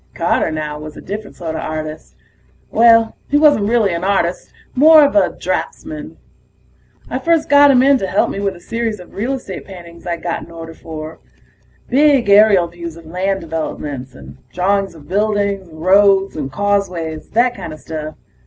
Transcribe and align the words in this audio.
Carter, 0.15 0.49
now, 0.49 0.79
was 0.79 0.97
a 0.97 0.99
different 1.01 1.35
sorta 1.35 1.59
artist. 1.59 2.15
Well, 2.71 3.15
he 3.29 3.37
wasn't 3.37 3.69
really 3.69 3.93
an 3.93 4.03
artist 4.03 4.51
more 4.73 5.05
of 5.05 5.15
a 5.15 5.29
draftsman. 5.37 6.17
I 7.07 7.19
first 7.19 7.49
got 7.49 7.69
him 7.69 7.83
in 7.83 7.99
to 7.99 8.07
help 8.07 8.31
me 8.31 8.39
with 8.39 8.55
a 8.55 8.59
series 8.59 8.99
of 8.99 9.13
real 9.13 9.33
estate 9.33 9.65
paintings 9.65 10.07
I'd 10.07 10.23
got 10.23 10.41
an 10.41 10.49
order 10.49 10.73
for. 10.73 11.19
Big 11.87 12.29
aerial 12.31 12.65
views 12.67 12.97
of 12.97 13.05
land 13.05 13.41
developments, 13.41 14.15
and 14.15 14.39
drawings 14.51 14.95
of 14.95 15.07
buildings, 15.07 15.69
roads 15.71 16.35
and 16.35 16.51
causeways, 16.51 17.29
that 17.29 17.53
kinda 17.55 17.77
stuff. 17.77 18.15